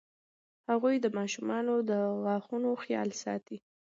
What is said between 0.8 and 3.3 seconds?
د ماشومانو د غاښونو خیال